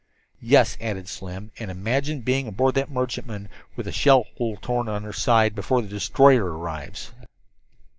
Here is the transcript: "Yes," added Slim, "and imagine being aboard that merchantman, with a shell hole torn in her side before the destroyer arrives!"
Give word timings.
"Yes," 0.41 0.77
added 0.81 1.07
Slim, 1.07 1.51
"and 1.59 1.69
imagine 1.69 2.21
being 2.21 2.47
aboard 2.47 2.73
that 2.73 2.89
merchantman, 2.89 3.49
with 3.75 3.85
a 3.87 3.91
shell 3.91 4.25
hole 4.39 4.57
torn 4.59 4.87
in 4.87 5.03
her 5.03 5.13
side 5.13 5.53
before 5.53 5.83
the 5.83 5.87
destroyer 5.87 6.57
arrives!" 6.57 7.11